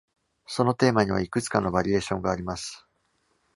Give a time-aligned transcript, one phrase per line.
[0.47, 2.87] そのテーマにはいくつかのバリエーションがあります。